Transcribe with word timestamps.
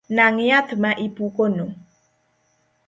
Nang’ 0.15 0.35
yath 0.49 0.71
ma 0.81 0.91
ipukono 1.05 1.65